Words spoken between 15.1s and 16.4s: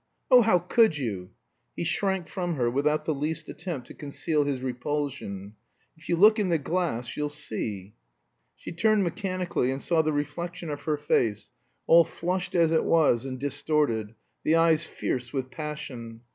with passion.